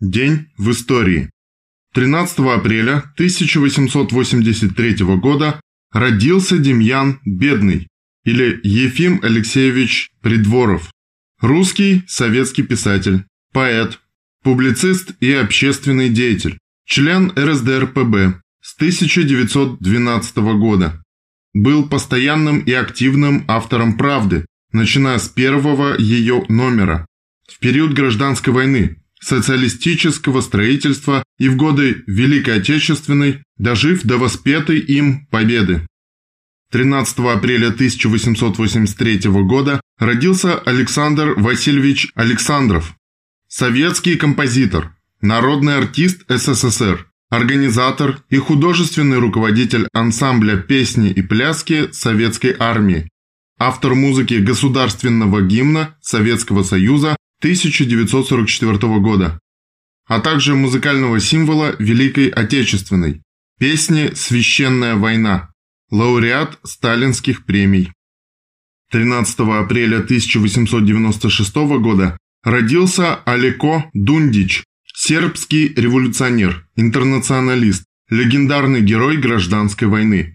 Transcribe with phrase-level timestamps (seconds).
[0.00, 1.30] День в истории.
[1.94, 5.58] 13 апреля 1883 года
[5.90, 7.88] родился Демьян Бедный
[8.26, 10.90] или Ефим Алексеевич Придворов.
[11.40, 13.24] Русский советский писатель,
[13.54, 13.98] поэт,
[14.42, 21.02] публицист и общественный деятель, член РСДРПБ с 1912 года.
[21.54, 27.06] Был постоянным и активным автором «Правды», начиная с первого ее номера.
[27.50, 35.26] В период гражданской войны социалистического строительства и в годы Великой Отечественной, дожив до воспетой им
[35.26, 35.86] победы.
[36.70, 42.94] 13 апреля 1883 года родился Александр Васильевич Александров,
[43.48, 53.08] советский композитор, народный артист СССР, организатор и художественный руководитель ансамбля песни и пляски Советской армии,
[53.58, 59.38] автор музыки государственного гимна Советского Союза 1944 года,
[60.06, 63.22] а также музыкального символа Великой Отечественной,
[63.58, 65.50] песни «Священная война»,
[65.90, 67.92] лауреат сталинских премий.
[68.90, 80.34] 13 апреля 1896 года родился Алеко Дундич, сербский революционер, интернационалист, легендарный герой гражданской войны.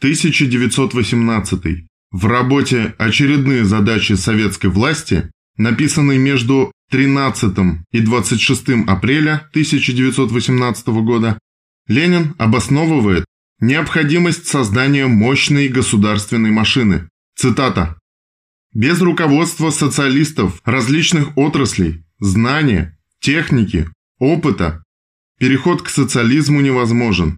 [0.00, 1.86] 1918.
[2.10, 5.30] В работе «Очередные задачи советской власти»
[5.62, 7.56] написанный между 13
[7.92, 11.38] и 26 апреля 1918 года,
[11.86, 13.24] Ленин обосновывает
[13.60, 17.08] необходимость создания мощной государственной машины.
[17.36, 17.96] Цитата.
[18.74, 24.82] «Без руководства социалистов различных отраслей, знания, техники, опыта
[25.38, 27.36] переход к социализму невозможен,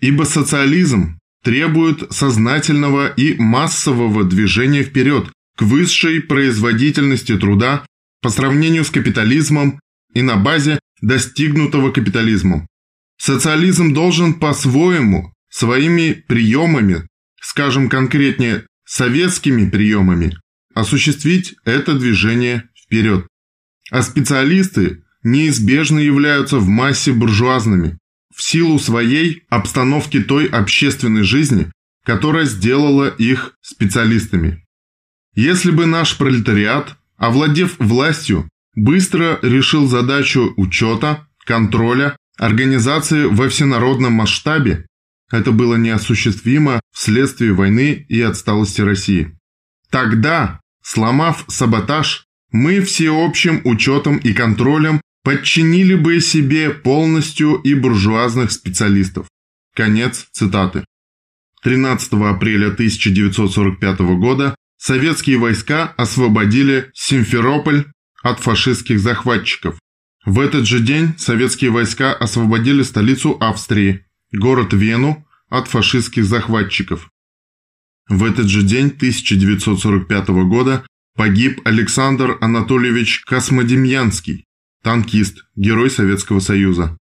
[0.00, 7.86] ибо социализм требует сознательного и массового движения вперед к высшей производительности труда
[8.20, 9.80] по сравнению с капитализмом
[10.14, 12.66] и на базе достигнутого капитализмом.
[13.18, 17.06] Социализм должен по-своему, своими приемами,
[17.40, 20.36] скажем конкретнее, советскими приемами,
[20.74, 23.26] осуществить это движение вперед.
[23.90, 27.98] А специалисты неизбежно являются в массе буржуазными,
[28.34, 31.70] в силу своей обстановки той общественной жизни,
[32.04, 34.63] которая сделала их специалистами.
[35.34, 44.86] Если бы наш пролетариат, овладев властью, быстро решил задачу учета, контроля, организации во всенародном масштабе,
[45.30, 49.36] это было неосуществимо вследствие войны и отсталости России.
[49.90, 59.26] Тогда, сломав саботаж, мы всеобщим учетом и контролем подчинили бы себе полностью и буржуазных специалистов.
[59.74, 60.84] Конец цитаты.
[61.62, 67.86] 13 апреля 1945 года советские войска освободили Симферополь
[68.22, 69.78] от фашистских захватчиков.
[70.26, 77.08] В этот же день советские войска освободили столицу Австрии, город Вену, от фашистских захватчиков.
[78.10, 80.84] В этот же день 1945 года
[81.16, 84.44] погиб Александр Анатольевич Космодемьянский,
[84.82, 86.94] танкист, герой Советского Союза.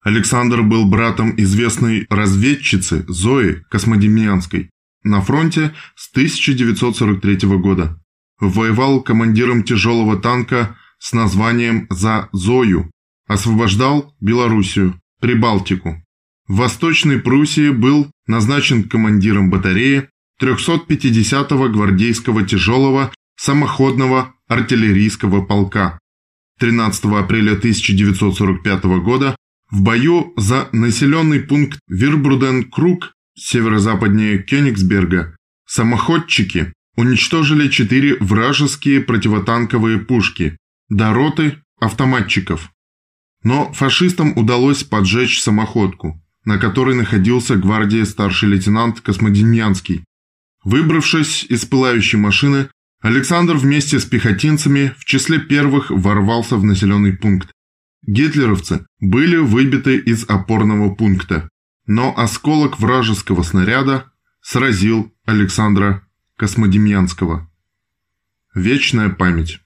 [0.00, 4.70] Александр был братом известной разведчицы Зои Космодемьянской
[5.06, 7.98] на фронте с 1943 года.
[8.40, 12.90] Воевал командиром тяжелого танка с названием «За Зою»,
[13.26, 16.02] освобождал Белоруссию, Прибалтику.
[16.48, 20.08] В Восточной Пруссии был назначен командиром батареи
[20.40, 25.98] 350-го гвардейского тяжелого самоходного артиллерийского полка.
[26.60, 29.36] 13 апреля 1945 года
[29.70, 35.36] в бою за населенный пункт Вирбруден-Круг северо-западнее Кёнигсберга,
[35.66, 40.56] самоходчики уничтожили четыре вражеские противотанковые пушки
[40.88, 42.70] до роты автоматчиков.
[43.42, 50.04] Но фашистам удалось поджечь самоходку, на которой находился гвардии старший лейтенант Космодемьянский.
[50.64, 52.68] Выбравшись из пылающей машины,
[53.02, 57.50] Александр вместе с пехотинцами в числе первых ворвался в населенный пункт.
[58.06, 61.48] Гитлеровцы были выбиты из опорного пункта
[61.86, 64.10] но осколок вражеского снаряда
[64.40, 66.06] сразил Александра
[66.36, 67.50] Космодемьянского.
[68.54, 69.60] Вечная память.